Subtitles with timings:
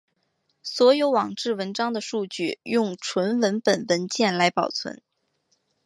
[0.63, 4.99] 所有网志文章的数据用纯文本文件来保存。